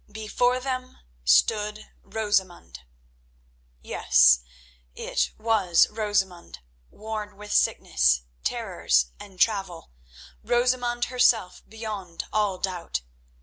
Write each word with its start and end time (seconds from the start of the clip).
Before 0.11 0.59
them 0.59 0.97
stood 1.23 1.91
Rosamund! 2.01 2.79
Yes, 3.83 4.39
it 4.95 5.29
was 5.37 5.87
Rosamund, 5.91 6.57
worn 6.89 7.37
with 7.37 7.51
sickness, 7.53 8.23
terrors, 8.43 9.11
and 9.19 9.39
travel, 9.39 9.91
Rosamund 10.43 11.05
herself 11.13 11.61
beyond 11.69 12.23
all 12.33 12.57
doubt. 12.57 13.01